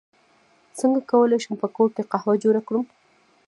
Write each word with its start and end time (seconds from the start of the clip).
څنګه 0.79 0.99
کولی 1.11 1.37
شم 1.43 1.53
په 1.61 1.67
کور 1.75 1.89
کې 1.95 2.09
قهوه 2.11 2.33
جوړه 2.43 2.61
کړم 2.67 2.85